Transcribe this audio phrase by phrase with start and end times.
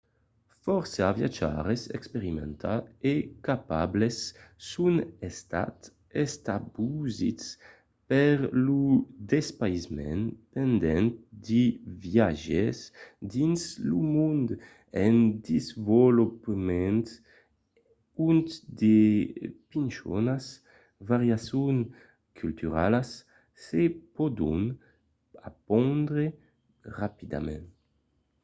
[0.63, 3.15] fòrça viatjaires experimentats e
[3.47, 4.17] capables
[4.71, 4.93] son
[5.29, 5.83] estats
[6.23, 7.45] estabosits
[8.09, 8.35] per
[8.67, 8.81] lo
[9.31, 10.23] despaïsament
[10.55, 11.07] pendent
[11.47, 11.63] de
[12.05, 12.77] viatges
[13.35, 14.47] dins lo mond
[15.05, 15.15] en
[15.49, 17.05] desvolopament
[18.29, 18.49] ont
[18.81, 18.97] de
[19.69, 20.45] pichonas
[21.11, 21.85] variacions
[22.39, 23.09] culturalas
[23.65, 23.81] se
[24.15, 24.61] pòdon
[25.49, 26.25] apondre
[26.99, 27.65] rapidament